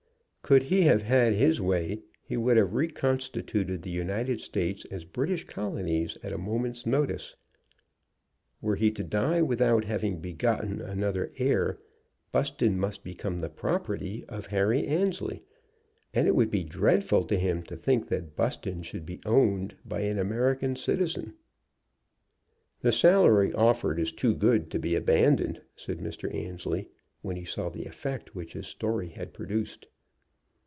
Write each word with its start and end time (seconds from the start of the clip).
Could 0.43 0.63
he 0.63 0.81
have 0.81 1.03
had 1.03 1.31
his 1.31 1.61
way, 1.61 2.01
he 2.21 2.35
would 2.35 2.57
have 2.57 2.73
reconstituted 2.73 3.81
the 3.83 3.89
United 3.89 4.41
States 4.41 4.83
as 4.91 5.05
British 5.05 5.45
Colonies 5.45 6.17
at 6.23 6.33
a 6.33 6.37
moment's 6.37 6.85
notice. 6.85 7.37
Were 8.61 8.75
he 8.75 8.91
to 8.91 9.03
die 9.05 9.41
without 9.41 9.85
having 9.85 10.19
begotten 10.19 10.81
another 10.81 11.31
heir, 11.37 11.79
Buston 12.33 12.77
must 12.77 13.01
become 13.01 13.39
the 13.39 13.47
property 13.49 14.25
of 14.27 14.47
Harry 14.47 14.85
Annesley; 14.85 15.41
and 16.13 16.27
it 16.27 16.35
would 16.35 16.51
be 16.51 16.65
dreadful 16.65 17.23
to 17.27 17.37
him 17.37 17.63
to 17.63 17.77
think 17.77 18.09
that 18.09 18.35
Buston 18.35 18.83
should 18.83 19.05
be 19.05 19.21
owned 19.25 19.77
by 19.85 20.01
an 20.01 20.19
American 20.19 20.75
citizen. 20.75 21.33
"The 22.81 22.91
salary 22.91 23.53
offered 23.53 23.99
is 24.01 24.11
too 24.11 24.35
good 24.35 24.69
to 24.71 24.79
be 24.79 24.95
abandoned," 24.95 25.61
said 25.77 25.99
Mr. 25.99 26.33
Annesley, 26.35 26.89
when 27.21 27.37
he 27.37 27.45
saw 27.45 27.69
the 27.69 27.85
effect 27.85 28.35
which 28.35 28.51
his 28.51 28.67
story 28.67 29.07
had 29.07 29.33
produced. 29.33 29.87